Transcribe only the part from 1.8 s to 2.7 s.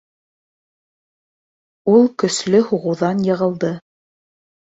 Ул көслө